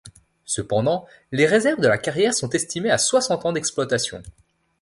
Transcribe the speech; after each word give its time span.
Cependant, 0.45 1.05
les 1.31 1.45
réserves 1.45 1.79
de 1.79 1.87
la 1.87 1.99
carrière 1.99 2.33
sont 2.33 2.49
estimées 2.49 2.89
à 2.89 2.97
soixante 2.97 3.45
ans 3.45 3.51
d'exploitation. 3.53 4.23